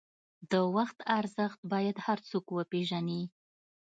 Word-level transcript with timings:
د 0.51 0.53
وخت 0.75 0.97
ارزښت 1.17 1.59
باید 1.71 1.97
هر 2.05 2.19
څوک 2.29 2.45
وپېژني. 2.51 3.21